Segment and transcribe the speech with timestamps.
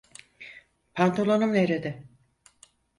[0.93, 2.03] Pantolonum nerede?